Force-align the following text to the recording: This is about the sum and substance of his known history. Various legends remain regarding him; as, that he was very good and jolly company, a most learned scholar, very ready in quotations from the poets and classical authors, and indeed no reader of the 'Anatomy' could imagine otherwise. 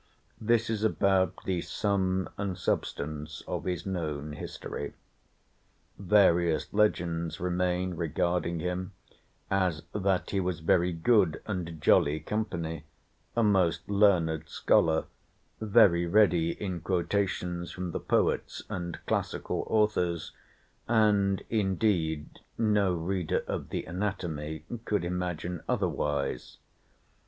This 0.41 0.67
is 0.71 0.83
about 0.83 1.43
the 1.45 1.61
sum 1.61 2.27
and 2.35 2.57
substance 2.57 3.43
of 3.47 3.65
his 3.65 3.85
known 3.85 4.31
history. 4.33 4.95
Various 5.99 6.73
legends 6.73 7.39
remain 7.39 7.93
regarding 7.93 8.61
him; 8.61 8.93
as, 9.51 9.83
that 9.93 10.31
he 10.31 10.39
was 10.39 10.61
very 10.61 10.91
good 10.91 11.39
and 11.45 11.79
jolly 11.79 12.19
company, 12.19 12.83
a 13.35 13.43
most 13.43 13.87
learned 13.87 14.49
scholar, 14.49 15.05
very 15.59 16.07
ready 16.07 16.49
in 16.53 16.81
quotations 16.81 17.69
from 17.69 17.91
the 17.91 17.99
poets 17.99 18.63
and 18.69 18.97
classical 19.05 19.65
authors, 19.67 20.31
and 20.87 21.43
indeed 21.47 22.39
no 22.57 22.91
reader 22.95 23.43
of 23.45 23.69
the 23.69 23.85
'Anatomy' 23.85 24.65
could 24.83 25.05
imagine 25.05 25.61
otherwise. 25.69 26.57